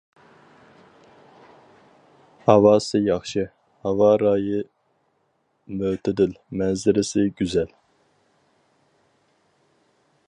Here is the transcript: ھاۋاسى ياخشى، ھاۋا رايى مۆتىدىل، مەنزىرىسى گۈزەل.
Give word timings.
ھاۋاسى 2.47 3.01
ياخشى، 3.09 3.45
ھاۋا 3.87 4.09
رايى 4.23 4.63
مۆتىدىل، 5.83 6.35
مەنزىرىسى 6.63 7.27
گۈزەل. 7.43 7.71